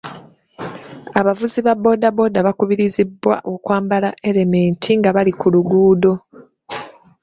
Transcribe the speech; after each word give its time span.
Abavuzi 1.19 1.59
ba 1.65 1.73
boodabooda 1.81 2.39
bakubirizibwa 2.47 3.35
okwambala 3.53 4.09
erementi 4.29 4.91
nga 4.99 5.09
bali 5.15 5.33
ku 5.39 5.47
luguudo. 5.53 6.13